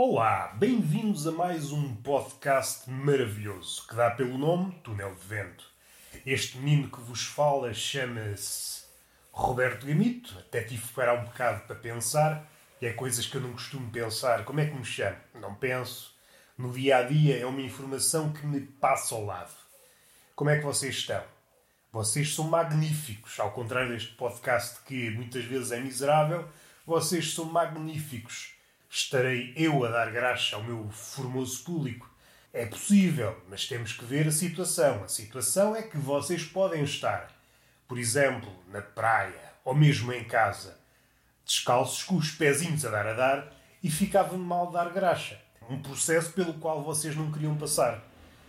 [0.00, 5.68] Olá, bem-vindos a mais um podcast maravilhoso que dá pelo nome Túnel de Vento.
[6.24, 8.84] Este menino que vos fala chama-se
[9.32, 12.48] Roberto Gamito, até tive que parar um bocado para pensar,
[12.80, 14.44] e é coisas que eu não costumo pensar.
[14.44, 15.16] Como é que me chamo?
[15.34, 16.14] Não penso.
[16.56, 19.52] No dia a dia é uma informação que me passa ao lado.
[20.36, 21.24] Como é que vocês estão?
[21.90, 26.48] Vocês são magníficos, ao contrário deste podcast que muitas vezes é miserável,
[26.86, 28.57] vocês são magníficos
[28.90, 32.08] estarei eu a dar graxa ao meu formoso público.
[32.52, 35.04] É possível, mas temos que ver a situação.
[35.04, 37.30] A situação é que vocês podem estar,
[37.86, 40.78] por exemplo, na praia ou mesmo em casa,
[41.44, 45.38] descalços com os pezinhos a dar a dar e ficavam mal dar graxa.
[45.68, 48.02] Um processo pelo qual vocês não queriam passar.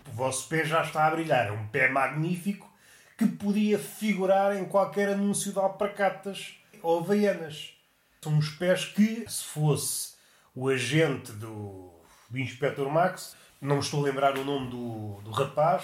[0.07, 1.47] O vosso pé já está a brilhar.
[1.47, 2.71] É um pé magnífico
[3.17, 7.73] que podia figurar em qualquer anúncio de alparcatas ou havaianas.
[8.21, 10.18] São os pés que, se fosse
[10.55, 11.91] o agente do,
[12.29, 15.83] do Inspector Max, não estou a lembrar o nome do, do rapaz,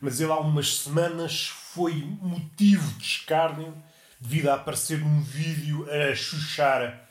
[0.00, 3.74] mas ele há umas semanas foi motivo de escárnio
[4.20, 7.06] devido a aparecer num vídeo a chuchar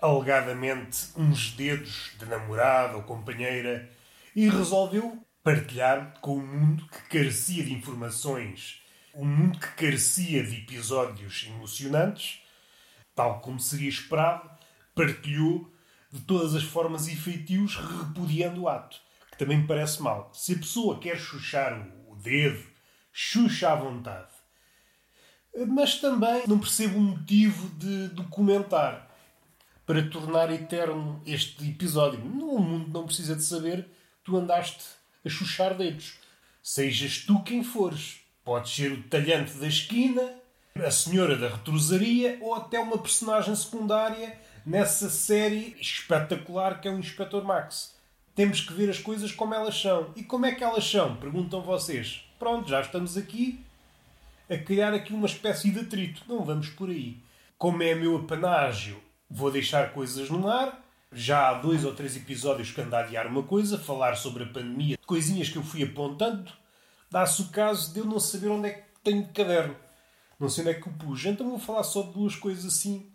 [0.00, 3.88] alegadamente uns dedos de namorada ou companheira
[4.34, 8.82] e resolveu partilhar com o mundo que carecia de informações,
[9.14, 12.40] o mundo que carecia de episódios emocionantes,
[13.14, 14.50] tal como seria esperado,
[14.94, 15.71] partilhou
[16.12, 18.98] de todas as formas e feitios, repudiando o ato.
[19.30, 20.30] Que também me parece mal.
[20.34, 22.62] Se a pessoa quer chuchar o dedo,
[23.10, 24.30] chucha à vontade.
[25.68, 29.10] Mas também não percebo o motivo de documentar
[29.86, 32.20] para tornar eterno este episódio.
[32.20, 33.88] No mundo não precisa de saber
[34.22, 34.84] tu andaste
[35.24, 36.14] a chuchar dedos.
[36.62, 38.20] Sejas tu quem fores.
[38.44, 40.22] Podes ser o talhante da esquina,
[40.76, 46.98] a senhora da retrosaria ou até uma personagem secundária nessa série espetacular que é o
[46.98, 47.94] Inspector Max.
[48.34, 50.10] Temos que ver as coisas como elas são.
[50.16, 51.16] E como é que elas são?
[51.16, 52.24] Perguntam vocês.
[52.38, 53.60] Pronto, já estamos aqui
[54.48, 56.22] a criar aqui uma espécie de atrito.
[56.26, 57.18] Não vamos por aí.
[57.58, 59.00] Como é meu apanágio,
[59.30, 60.80] vou deixar coisas no ar.
[61.12, 64.46] Já há dois ou três episódios que ando a adiar uma coisa, falar sobre a
[64.46, 66.50] pandemia, coisinhas que eu fui apontando.
[67.10, 69.76] Dá-se o caso de eu não saber onde é que tenho de caderno.
[70.40, 71.26] Não sei onde é que o pus.
[71.26, 73.11] Então vou falar só de duas coisas assim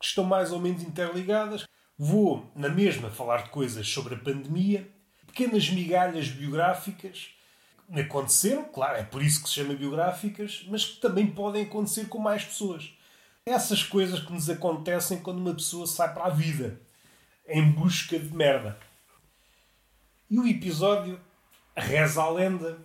[0.00, 1.66] que estão mais ou menos interligadas.
[1.96, 4.90] Vou, na mesma, falar de coisas sobre a pandemia,
[5.26, 7.34] pequenas migalhas biográficas
[7.92, 12.08] que aconteceram, claro, é por isso que se chama biográficas, mas que também podem acontecer
[12.08, 12.92] com mais pessoas.
[13.44, 16.80] Essas coisas que nos acontecem quando uma pessoa sai para a vida
[17.48, 18.78] em busca de merda.
[20.30, 21.20] E o episódio
[21.76, 22.78] reza a lenda: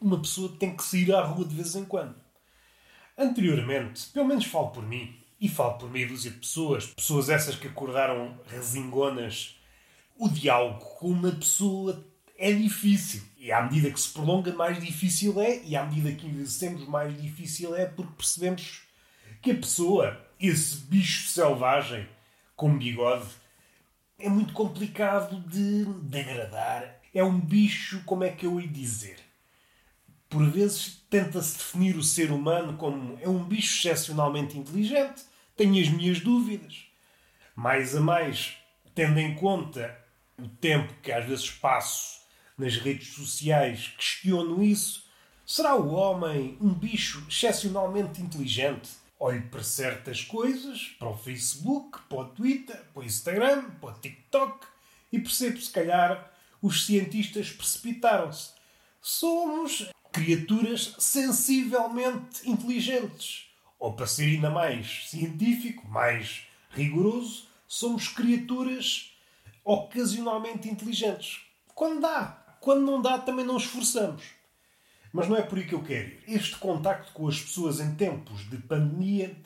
[0.00, 2.14] uma pessoa tem que sair à rua de vez em quando.
[3.16, 7.54] Anteriormente, pelo menos falo por mim, e falo por meia dúzia de pessoas, pessoas essas
[7.54, 9.56] que acordaram resingonas.
[10.16, 12.04] O diálogo com uma pessoa
[12.36, 13.22] é difícil.
[13.36, 15.62] E à medida que se prolonga, mais difícil é.
[15.64, 18.82] E à medida que envelhecemos, mais difícil é porque percebemos
[19.40, 22.08] que a pessoa, esse bicho selvagem
[22.56, 23.28] com bigode,
[24.18, 27.00] é muito complicado de, de agradar.
[27.14, 29.27] É um bicho, como é que eu ia dizer?
[30.28, 35.22] Por vezes tenta-se definir o ser humano como é um bicho excepcionalmente inteligente.
[35.56, 36.84] Tenho as minhas dúvidas.
[37.56, 38.56] Mais a mais,
[38.94, 39.98] tendo em conta
[40.38, 42.20] o tempo que às vezes passo
[42.56, 45.08] nas redes sociais, questiono isso.
[45.46, 48.90] Será o homem um bicho excepcionalmente inteligente?
[49.18, 53.98] Olho para certas coisas, para o Facebook, para o Twitter, para o Instagram, para o
[53.98, 54.66] TikTok
[55.10, 58.50] e percebo se calhar os cientistas precipitaram-se.
[59.00, 59.88] Somos
[60.18, 63.46] criaturas sensivelmente inteligentes.
[63.78, 69.12] Ou, para ser ainda mais científico, mais rigoroso, somos criaturas
[69.64, 71.40] ocasionalmente inteligentes.
[71.74, 72.56] Quando dá.
[72.60, 74.24] Quando não dá, também não esforçamos.
[75.12, 76.12] Mas não é por aí que eu quero.
[76.26, 79.36] Este contacto com as pessoas em tempos de pandemia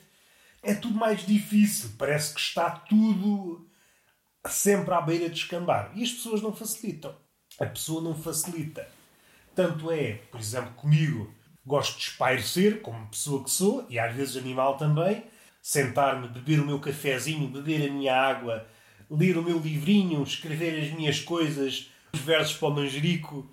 [0.63, 1.91] é tudo mais difícil.
[1.97, 3.67] Parece que está tudo
[4.47, 5.91] sempre à beira de escambar.
[5.95, 7.15] E as pessoas não facilitam.
[7.59, 8.89] A pessoa não facilita.
[9.55, 11.33] Tanto é, por exemplo, comigo,
[11.65, 15.23] gosto de espairecer, como pessoa que sou, e às vezes animal também,
[15.61, 18.67] sentar-me, beber o meu cafezinho, beber a minha água,
[19.09, 23.49] ler o meu livrinho, escrever as minhas coisas, os versos para o manjerico.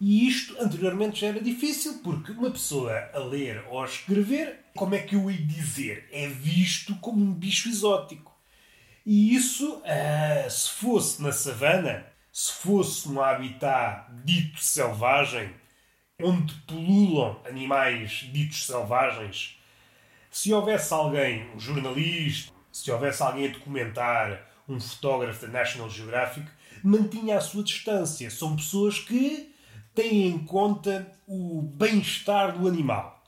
[0.00, 4.94] E isto anteriormente já era difícil, porque uma pessoa a ler ou a escrever, como
[4.94, 6.08] é que eu ia dizer?
[6.12, 8.32] É visto como um bicho exótico.
[9.04, 15.54] E isso, ah, se fosse na savana, se fosse num habitat dito selvagem,
[16.20, 19.58] onde pululam animais ditos selvagens,
[20.30, 26.48] se houvesse alguém, um jornalista, se houvesse alguém a documentar, um fotógrafo da National Geographic,
[26.82, 28.30] mantinha a sua distância.
[28.30, 29.54] São pessoas que
[29.94, 33.22] têm em conta o bem-estar do animal.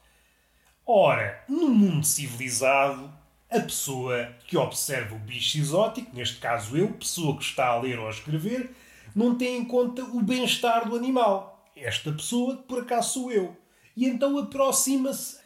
[0.87, 3.13] Ora, no mundo civilizado,
[3.51, 7.99] a pessoa que observa o bicho exótico, neste caso eu, pessoa que está a ler
[7.99, 8.75] ou a escrever,
[9.15, 11.65] não tem em conta o bem-estar do animal.
[11.77, 13.57] Esta pessoa, por acaso, sou eu.
[13.97, 15.39] E então aproxima-se,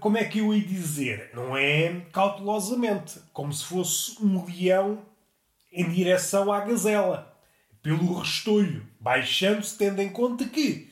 [0.00, 1.30] como é que eu ia dizer?
[1.34, 5.02] Não é cautelosamente, como se fosse um leão
[5.72, 7.36] em direção à gazela
[7.82, 10.90] pelo restolho, baixando-se, tendo em conta que,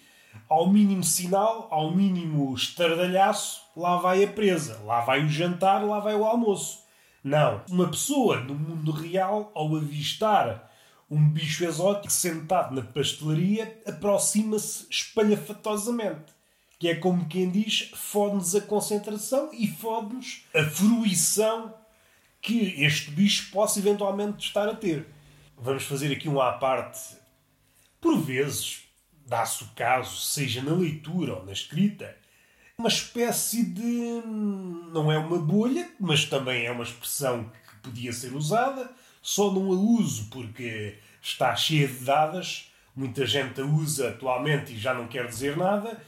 [0.48, 5.98] ao mínimo sinal, ao mínimo estardalhaço, lá vai a presa, lá vai o jantar, lá
[5.98, 6.84] vai o almoço.
[7.22, 7.62] Não.
[7.68, 10.70] Uma pessoa no mundo real, ao avistar
[11.14, 16.32] um bicho exótico sentado na pastelaria, aproxima-se espalhafatosamente.
[16.78, 21.74] Que é como quem diz, fode-nos a concentração e fode-nos a fruição
[22.40, 25.06] que este bicho possa eventualmente estar a ter
[25.58, 27.16] vamos fazer aqui um à parte.
[28.00, 28.82] Por vezes,
[29.26, 32.16] dá-se o caso, seja na leitura ou na escrita,
[32.78, 34.22] uma espécie de.
[34.92, 38.90] não é uma bolha, mas também é uma expressão que podia ser usada,
[39.22, 44.78] só não a uso porque está cheia de dadas, muita gente a usa atualmente e
[44.78, 46.00] já não quer dizer nada,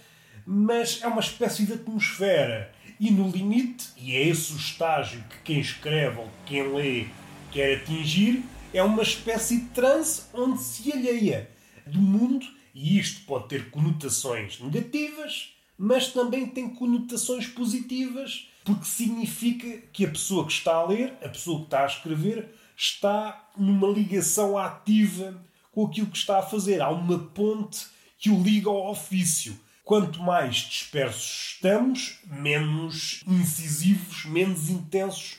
[0.47, 2.73] mas é uma espécie de atmosfera.
[3.01, 7.07] E no limite, e é esse o estágio que quem escreve ou quem lê
[7.51, 8.43] quer atingir,
[8.73, 11.51] é uma espécie de transe onde se alheia
[11.87, 19.83] do mundo, e isto pode ter conotações negativas, mas também tem conotações positivas, porque significa
[19.93, 23.89] que a pessoa que está a ler, a pessoa que está a escrever, está numa
[23.89, 25.41] ligação ativa
[25.73, 26.83] com aquilo que está a fazer.
[26.83, 27.87] Há uma ponte
[28.19, 29.59] que o liga ao ofício.
[29.85, 35.39] Quanto mais dispersos estamos, menos incisivos, menos intensos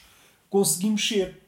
[0.49, 1.41] conseguimos ser.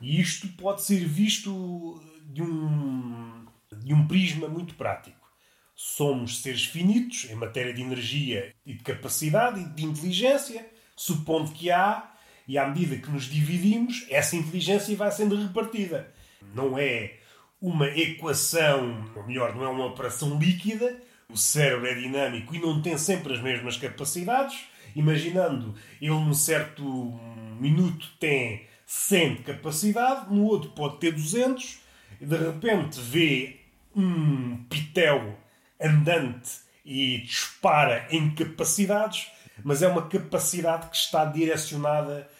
[0.00, 2.00] E isto pode ser visto
[2.32, 5.26] de um, de um prisma muito prático.
[5.74, 10.66] Somos seres finitos em matéria de energia e de capacidade e de inteligência,
[10.96, 12.15] supondo que há,
[12.46, 16.12] e à medida que nos dividimos, essa inteligência vai sendo repartida.
[16.54, 17.14] Não é
[17.60, 21.00] uma equação, ou melhor, não é uma operação líquida.
[21.28, 24.60] O cérebro é dinâmico e não tem sempre as mesmas capacidades.
[24.94, 27.18] Imaginando, ele num certo
[27.60, 31.80] minuto tem 100 de capacidade, no outro pode ter 200,
[32.20, 33.60] e de repente vê
[33.94, 35.36] um pitel
[35.80, 36.50] andante
[36.84, 39.26] e dispara em capacidades,
[39.66, 42.30] mas é uma capacidade que está direcionada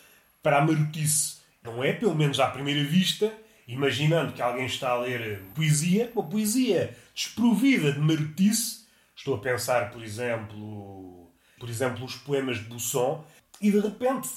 [0.40, 1.38] para a marotice.
[1.60, 3.34] Não é, pelo menos à primeira vista,
[3.66, 8.86] imaginando que alguém está a ler poesia, uma poesia desprovida de marotice.
[9.16, 11.28] Estou a pensar, por exemplo,
[11.58, 13.24] por exemplo, os poemas de Busson,
[13.60, 14.28] e de repente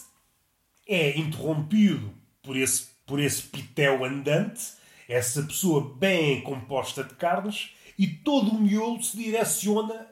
[0.88, 4.64] é interrompido por esse, por esse pitel andante,
[5.08, 7.70] essa pessoa bem composta de carnes,
[8.00, 10.08] e todo o miolo se direciona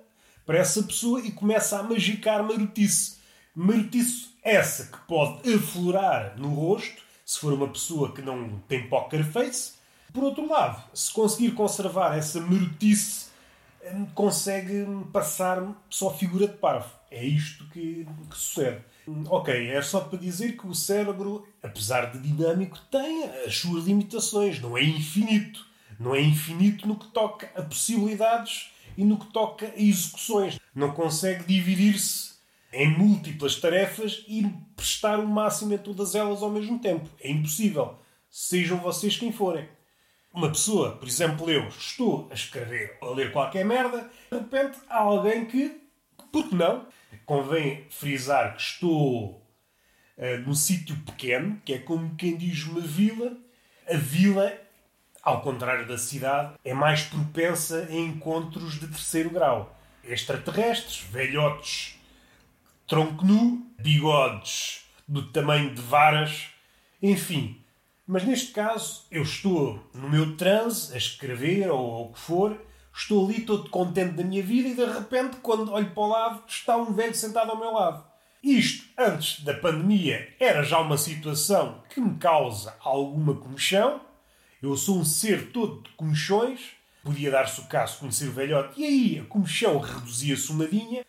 [0.47, 3.17] para essa pessoa e começa a magicar marotice.
[3.53, 9.25] Marotice essa que pode aflorar no rosto, se for uma pessoa que não tem poker
[9.25, 9.73] face.
[10.13, 13.25] Por outro lado, se conseguir conservar essa marotice,
[13.93, 16.89] hum, consegue passar só figura de parvo.
[17.11, 18.81] É isto que, que sucede.
[19.27, 24.61] Ok, é só para dizer que o cérebro, apesar de dinâmico, tem as suas limitações,
[24.61, 25.65] não é infinito.
[25.99, 30.59] Não é infinito no que toca a possibilidades e no que toca a execuções.
[30.73, 32.35] Não consegue dividir-se
[32.73, 37.09] em múltiplas tarefas e prestar o máximo a todas elas ao mesmo tempo.
[37.21, 37.99] É impossível.
[38.29, 39.69] Sejam vocês quem forem.
[40.33, 44.77] Uma pessoa, por exemplo, eu estou a escrever ou a ler qualquer merda, de repente
[44.89, 45.81] há alguém que,
[46.31, 46.85] por que não,
[47.25, 49.45] Convém frisar que estou
[50.17, 53.37] uh, num sítio pequeno, que é como quem diz uma vila.
[53.89, 54.57] A vila,
[55.27, 59.77] ao contrário da cidade, é mais propensa a encontros de terceiro grau.
[60.01, 61.99] Extraterrestres, velhotes,
[62.87, 66.47] tronco nu, bigodes do tamanho de varas,
[67.01, 67.61] enfim.
[68.07, 72.57] Mas neste caso, eu estou no meu transe a escrever ou o que for
[72.99, 76.43] Estou ali todo contente da minha vida e de repente, quando olho para o lado,
[76.47, 78.03] está um velho sentado ao meu lado.
[78.41, 84.01] Isto, antes da pandemia, era já uma situação que me causa alguma comichão.
[84.61, 86.71] Eu sou um ser todo de comichões.
[87.03, 91.05] Podia dar-se o caso de conhecer o velhote e aí a comichão reduzia-se umadinha.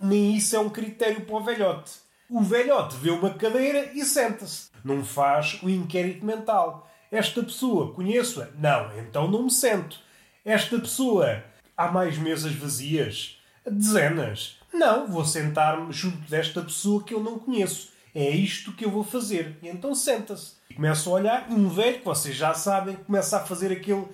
[0.00, 1.92] Nem isso é um critério para o velhote.
[2.28, 4.70] O velhote vê uma cadeira e senta-se.
[4.82, 6.90] Não faz o inquérito mental.
[7.10, 8.48] Esta pessoa, conheço-a?
[8.58, 10.00] Não, então não me sento.
[10.44, 11.44] Esta pessoa,
[11.76, 13.38] há mais mesas vazias?
[13.64, 14.56] Dezenas.
[14.72, 17.90] Não, vou sentar-me junto desta pessoa que eu não conheço.
[18.14, 19.58] É isto que eu vou fazer.
[19.62, 20.55] E então senta-se.
[20.76, 24.06] Começam a olhar, um velho, que vocês já sabem, começa a fazer aquele.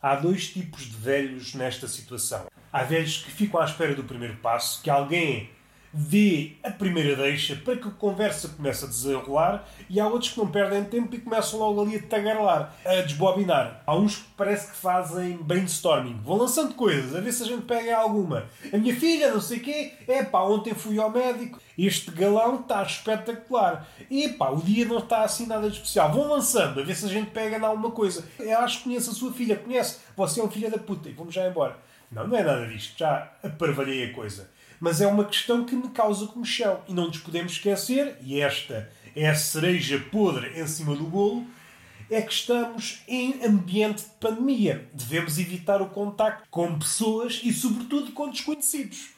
[0.00, 2.46] Há dois tipos de velhos nesta situação.
[2.72, 5.50] Há velhos que ficam à espera do primeiro passo, que alguém
[5.92, 10.38] dê a primeira deixa para que a conversa comece a desenrolar e há outros que
[10.38, 13.82] não perdem tempo e começam logo ali a tagarelar, a desbobinar.
[13.86, 17.62] Há uns que parece que fazem brainstorming, vão lançando coisas, a ver se a gente
[17.62, 18.46] pega alguma.
[18.72, 22.60] A minha filha, não sei o quê, é pá, ontem fui ao médico, este galão
[22.60, 23.86] está espetacular.
[24.10, 26.10] E pá, o dia não está assim nada de especial.
[26.12, 28.24] Vão lançando, a ver se a gente pega em alguma coisa.
[28.38, 31.12] Eu acho que conheço a sua filha, conhece, você é um filho da puta e
[31.12, 31.76] vamos já embora.
[32.10, 34.50] Não, não é nada disto, já aparvalhei a coisa
[34.82, 36.80] mas é uma questão que me causa comichão.
[36.88, 41.46] E não nos podemos esquecer, e esta é a cereja podre em cima do bolo,
[42.10, 44.90] é que estamos em ambiente de pandemia.
[44.92, 49.10] Devemos evitar o contacto com pessoas e, sobretudo, com desconhecidos.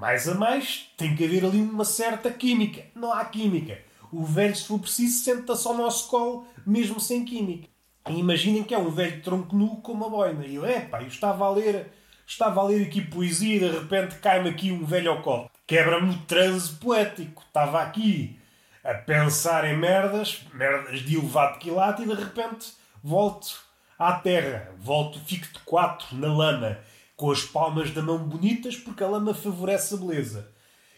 [0.00, 2.82] Mais a mais, tem que haver ali uma certa química.
[2.92, 3.78] Não há química.
[4.10, 7.68] O velho, se for preciso, senta-se ao nosso colo, mesmo sem química.
[8.10, 10.44] E imaginem que é um velho tronco nu com uma boina.
[10.44, 11.92] E eu, epá, eu estava a ler
[12.26, 15.50] Estava a ler aqui poesia e de repente cai-me aqui um velho ao colo.
[15.66, 17.42] Quebra-me o transe poético.
[17.46, 18.38] Estava aqui
[18.82, 23.62] a pensar em merdas, merdas de elevado quilate e de repente volto
[23.98, 24.72] à terra.
[24.78, 26.78] Volto, fico de quatro na lama,
[27.14, 30.50] com as palmas da mão bonitas porque a lama favorece a beleza.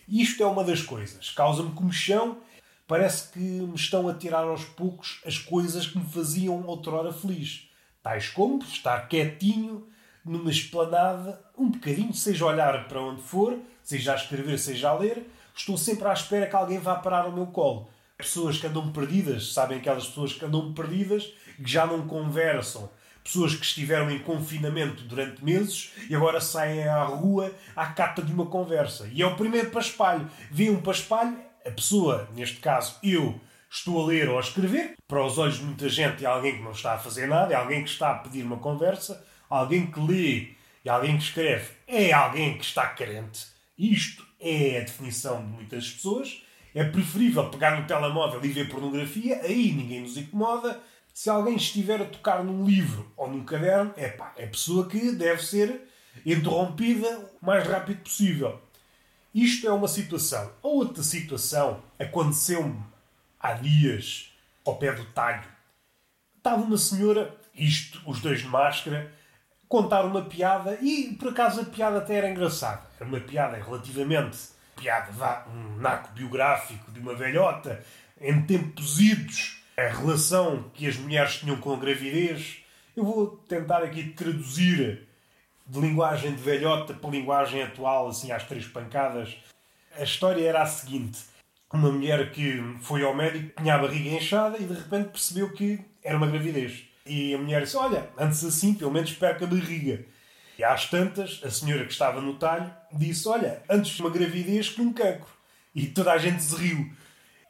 [0.09, 1.31] Isto é uma das coisas.
[1.31, 2.39] Causa-me comichão.
[2.87, 7.69] Parece que me estão a tirar aos poucos as coisas que me faziam outrora feliz.
[8.01, 9.89] Tais como estar quietinho
[10.27, 15.31] numa esplanada, um bocadinho, seja olhar para onde for, seja a escrever, seja a ler,
[15.55, 17.89] estou sempre à espera que alguém vá parar ao meu colo.
[18.19, 21.25] Pessoas que andam perdidas, sabem aquelas pessoas que andam perdidas,
[21.57, 22.89] que já não conversam.
[23.23, 28.33] Pessoas que estiveram em confinamento durante meses e agora saem à rua à cata de
[28.33, 29.09] uma conversa.
[29.13, 30.31] E é o primeiro paspalho.
[30.51, 35.25] Vê um paspalho, a pessoa, neste caso eu, estou a ler ou a escrever, para
[35.25, 37.83] os olhos de muita gente é alguém que não está a fazer nada, é alguém
[37.83, 40.49] que está a pedir uma conversa, alguém que lê
[40.85, 43.47] e alguém que escreve é alguém que está carente.
[43.79, 46.43] Isto é a definição de muitas pessoas.
[46.75, 50.81] É preferível pegar no telemóvel e ver pornografia, aí ninguém nos incomoda.
[51.13, 55.13] Se alguém estiver a tocar num livro ou num caderno, é pá, é pessoa que
[55.13, 55.89] deve ser
[56.25, 58.61] interrompida o mais rápido possível.
[59.35, 60.53] Isto é uma situação.
[60.63, 62.83] A outra situação aconteceu-me
[63.41, 64.33] há dias
[64.65, 65.45] ao pé do talho.
[66.37, 69.13] Estava uma senhora, isto, os dois de máscara,
[69.69, 72.83] contar uma piada e por acaso a piada até era engraçada.
[72.99, 74.39] Era uma piada relativamente
[74.77, 77.83] piada, vá, um naco biográfico de uma velhota
[78.21, 82.59] em tempos idos, a relação que as mulheres tinham com a gravidez.
[82.97, 85.07] Eu vou tentar aqui traduzir
[85.67, 89.37] de linguagem de velhota para linguagem atual, assim às três pancadas.
[89.99, 91.19] A história era a seguinte:
[91.73, 95.81] uma mulher que foi ao médico, tinha a barriga inchada e de repente percebeu que
[96.03, 96.85] era uma gravidez.
[97.07, 100.05] E a mulher disse: Olha, antes assim, pelo menos perca a barriga.
[100.59, 104.81] E às tantas, a senhora que estava no talho disse: Olha, antes uma gravidez que
[104.81, 105.31] um cancro.
[105.75, 106.91] E toda a gente se riu.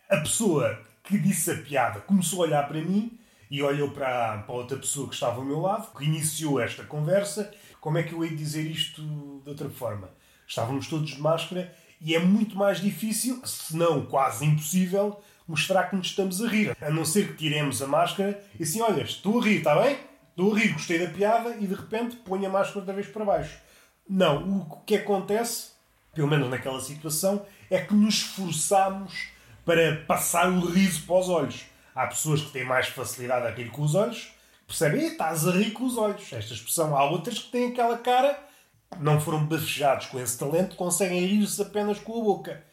[0.09, 3.19] A pessoa que disse a piada começou a olhar para mim
[3.51, 7.53] e olhou para, para outra pessoa que estava ao meu lado, que iniciou esta conversa.
[7.81, 9.03] Como é que eu hei de dizer isto
[9.45, 10.11] de outra forma?
[10.47, 15.97] Estávamos todos de máscara e é muito mais difícil, se não quase impossível, mostrar que
[15.97, 16.77] nos estamos a rir.
[16.81, 19.99] A não ser que tiremos a máscara e assim, olha, estou a rir, está bem?
[20.31, 23.25] Estou a rir, gostei da piada e de repente ponho a máscara outra vez para
[23.25, 23.59] baixo.
[24.09, 25.71] Não, o que acontece,
[26.15, 29.29] pelo menos naquela situação, é que nos esforçamos
[29.65, 31.65] para passar o riso para os olhos.
[31.95, 34.33] Há pessoas que têm mais facilidade a rir com os olhos,
[34.67, 36.33] percebem, estás a rir com os olhos.
[36.33, 36.97] Esta expressão.
[36.97, 38.39] Há outras que têm aquela cara,
[39.01, 42.65] não foram bafejados com esse talento, conseguem rir-se apenas com a boca.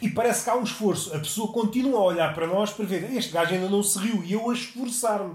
[0.00, 1.14] E parece que há um esforço.
[1.14, 4.22] A pessoa continua a olhar para nós para ver este gajo ainda não se riu
[4.24, 5.34] e eu a esforçar-me.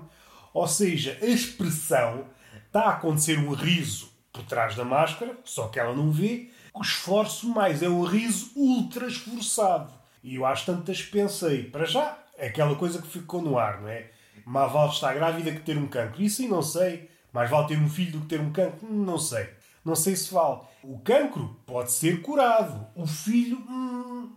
[0.54, 2.26] Ou seja, a expressão
[2.68, 6.50] está a acontecer um riso por trás da máscara, só que ela não vê.
[6.74, 9.94] O esforço mais é o riso ultra esforçado.
[10.24, 14.10] E eu às tantas pensei, para já, aquela coisa que ficou no ar, não é?
[14.46, 16.22] Mais vale estar grávida que ter um cancro.
[16.22, 17.10] Isso aí não sei.
[17.32, 18.88] Mais vale ter um filho do que ter um cancro?
[18.90, 19.50] Não sei.
[19.84, 20.62] Não sei se vale.
[20.84, 22.88] O cancro pode ser curado.
[22.96, 24.32] O filho, hum,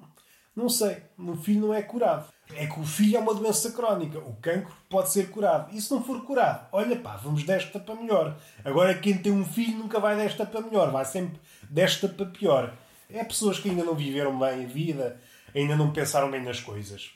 [0.56, 1.02] não sei.
[1.18, 2.32] O filho não é curado.
[2.54, 4.18] É que o filho é uma doença crónica.
[4.20, 5.76] O cancro pode ser curado.
[5.76, 8.38] E se não for curado, olha pá, vamos desta para melhor.
[8.64, 10.90] Agora quem tem um filho nunca vai desta para melhor.
[10.90, 12.72] Vai sempre desta para pior.
[13.10, 15.20] É pessoas que ainda não viveram bem a vida,
[15.54, 17.10] ainda não pensaram bem nas coisas.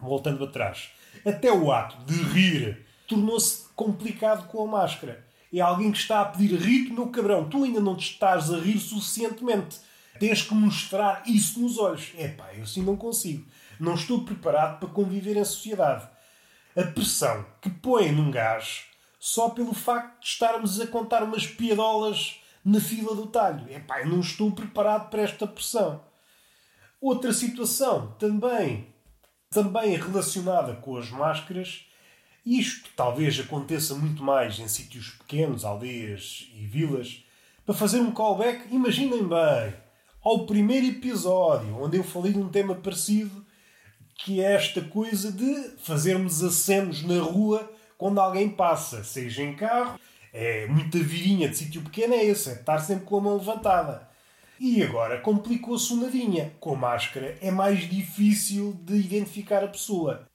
[0.00, 0.90] Voltando atrás.
[1.24, 5.24] Até o ato de rir tornou-se complicado com a máscara.
[5.52, 7.48] É alguém que está a pedir rir, meu cabrão.
[7.48, 9.78] Tu ainda não te estás a rir suficientemente
[10.18, 12.12] Tens que mostrar isso nos olhos.
[12.16, 13.46] É pá, eu assim não consigo.
[13.80, 16.08] Não estou preparado para conviver em sociedade.
[16.76, 18.82] a pressão que põe num gajo
[19.18, 23.70] só pelo facto de estarmos a contar umas piadolas na fila do talho.
[23.72, 26.02] Epá, eu não estou preparado para esta pressão.
[27.00, 28.88] Outra situação também,
[29.50, 31.86] também relacionada com as máscaras,
[32.44, 37.24] isto talvez aconteça muito mais em sítios pequenos, aldeias e vilas.
[37.64, 39.83] Para fazer um callback, imaginem bem
[40.24, 43.44] ao primeiro episódio onde eu falei de um tema parecido,
[44.16, 50.00] que é esta coisa de fazermos acenos na rua quando alguém passa, seja em carro,
[50.32, 54.08] é muita virinha de sítio pequeno, é esse, é estar sempre com a mão levantada.
[54.58, 56.52] E agora complicou-se o nadinha.
[56.58, 60.26] Com máscara é mais difícil de identificar a pessoa.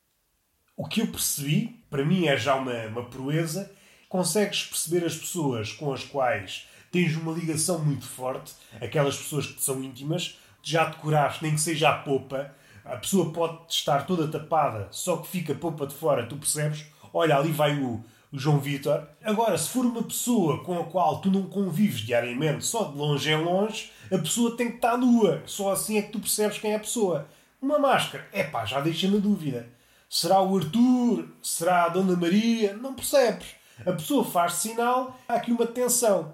[0.75, 3.71] O que eu percebi, para mim é já uma, uma proeza,
[4.07, 9.53] consegues perceber as pessoas com as quais tens uma ligação muito forte, aquelas pessoas que
[9.53, 12.53] te são íntimas, já decoraste, nem que seja a popa,
[12.85, 16.85] a pessoa pode estar toda tapada, só que fica a popa de fora, tu percebes?
[17.13, 19.07] olha, ali vai o, o João Vitor.
[19.23, 23.29] Agora, se for uma pessoa com a qual tu não convives diariamente, só de longe
[23.29, 25.41] em longe, a pessoa tem que estar nua.
[25.45, 27.27] Só assim é que tu percebes quem é a pessoa.
[27.61, 29.67] Uma máscara, é pá, já deixa na dúvida.
[30.09, 31.27] Será o Arthur?
[31.41, 32.73] Será a Dona Maria?
[32.73, 33.47] Não percebes.
[33.85, 36.33] A pessoa faz sinal, há aqui uma tensão.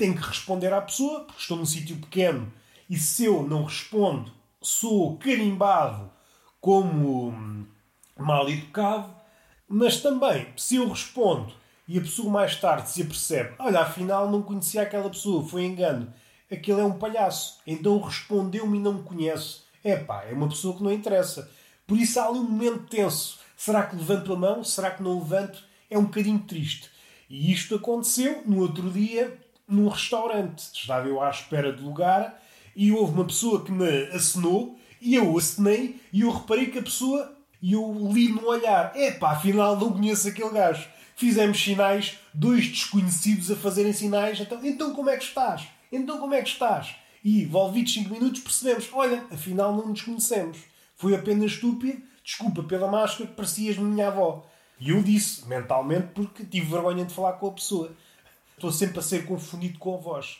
[0.00, 2.50] Tenho que responder à pessoa, porque estou num sítio pequeno,
[2.88, 6.10] e se eu não respondo, sou carimbado
[6.58, 7.66] como hum,
[8.16, 9.14] mal educado,
[9.68, 11.52] mas também, se eu respondo
[11.86, 16.10] e a pessoa mais tarde se apercebe, olha, afinal não conhecia aquela pessoa, foi engano,
[16.50, 19.64] aquele é um palhaço, então respondeu-me e não me conhece.
[19.84, 21.50] É pá, é uma pessoa que não interessa.
[21.86, 23.38] Por isso há ali um momento tenso.
[23.54, 24.64] Será que levanto a mão?
[24.64, 25.62] Será que não levanto?
[25.90, 26.88] É um bocadinho triste.
[27.28, 29.38] E isto aconteceu no outro dia
[29.70, 30.70] num restaurante.
[30.74, 32.40] Estava eu à espera de lugar
[32.74, 36.82] e houve uma pessoa que me acenou e eu acenei e eu reparei que a
[36.82, 40.86] pessoa e eu li no olhar: epá, afinal não conheço aquele gajo.
[41.16, 44.40] Fizemos sinais, dois desconhecidos a fazerem sinais.
[44.40, 45.66] Então, então como é que estás?
[45.92, 46.94] Então como é que estás?
[47.22, 50.58] E, envolvidos 5 minutos, percebemos: olha, afinal não nos conhecemos.
[50.96, 54.46] Foi apenas estúpido, desculpa pela máscara, parecias minha avó.
[54.78, 57.94] E eu disse, mentalmente, porque tive vergonha de falar com a pessoa.
[58.60, 60.36] Estou sempre a ser confundido com a voz.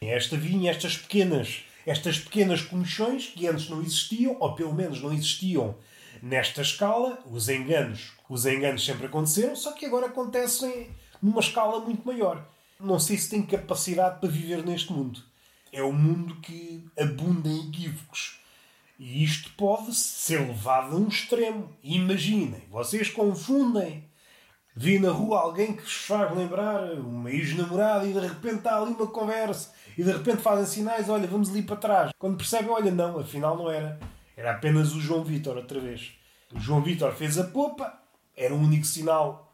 [0.00, 5.12] Esta vinha, estas pequenas, estas pequenas comichões que antes não existiam, ou pelo menos não
[5.12, 5.76] existiam
[6.22, 10.88] nesta escala, os enganos, os enganos sempre aconteceram, só que agora acontecem
[11.20, 12.42] numa escala muito maior.
[12.80, 15.22] Não sei se tem capacidade para viver neste mundo.
[15.70, 18.40] É um mundo que abunda em equívocos.
[18.98, 21.70] E isto pode ser levado a um extremo.
[21.82, 24.07] Imaginem, vocês confundem.
[24.80, 28.92] Vi na rua alguém que vos faz lembrar uma ex-namorada e de repente está ali
[28.92, 32.10] uma conversa e de repente fazem sinais, olha, vamos ali para trás.
[32.16, 33.98] Quando percebem, olha, não, afinal não era.
[34.36, 36.12] Era apenas o João Vitor outra vez.
[36.54, 37.92] O João Vitor fez a popa,
[38.36, 39.52] era o único sinal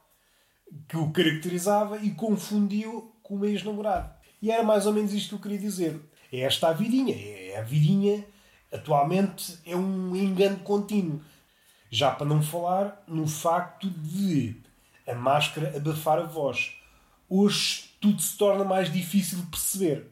[0.87, 4.13] que o caracterizava e confundiu com o ex-namorado.
[4.43, 5.99] E era mais ou menos isto que eu queria dizer.
[6.31, 7.17] É esta a vidinha.
[7.17, 8.23] É a vidinha,
[8.71, 11.23] atualmente, é um engano contínuo.
[11.91, 14.63] Já para não falar no facto de
[15.07, 16.73] a máscara abafar a voz.
[17.29, 20.11] Hoje tudo se torna mais difícil de perceber.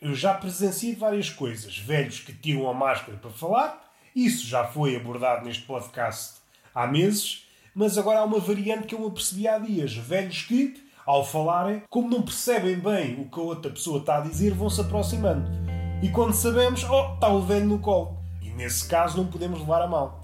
[0.00, 1.78] Eu já presenciei várias coisas.
[1.78, 6.40] Velhos que tiram a máscara para falar isso já foi abordado neste podcast
[6.74, 9.94] há meses, mas agora há uma variante que eu apercebi há dias.
[9.94, 10.74] Velhos que,
[11.06, 14.68] ao falarem, como não percebem bem o que a outra pessoa está a dizer, vão
[14.68, 15.48] se aproximando.
[16.02, 18.18] E quando sabemos, oh, está o velho no colo.
[18.42, 20.20] E nesse caso não podemos levar a mal.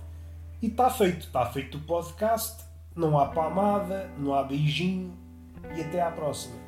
[0.61, 1.27] E está feito.
[1.27, 2.64] Está feito o podcast.
[2.97, 5.13] Não há palmada, não há beijinho.
[5.77, 6.64] E até à próxima.